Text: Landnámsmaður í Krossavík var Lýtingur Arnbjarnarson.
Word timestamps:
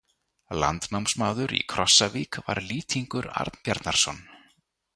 Landnámsmaður 0.61 1.53
í 1.57 1.59
Krossavík 1.73 2.39
var 2.47 2.63
Lýtingur 2.71 3.29
Arnbjarnarson. 3.43 4.27